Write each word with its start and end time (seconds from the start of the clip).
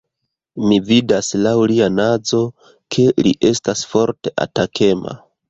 Mi 0.69 0.77
vidas 0.87 1.29
laŭ 1.47 1.51
lia 1.71 1.89
nazo, 1.99 2.41
ke 2.97 3.07
li 3.27 3.35
estas 3.51 3.85
forte 3.93 4.35
atakema. 4.49 5.17